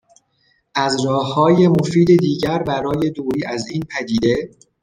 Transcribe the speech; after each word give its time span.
از 0.75 1.05
راههای 1.05 1.67
مفید 1.67 2.07
دیگر 2.19 2.63
برای 2.63 3.09
دوری 3.09 3.45
از 3.45 3.67
این 3.67 3.81
پدیده 3.89 4.49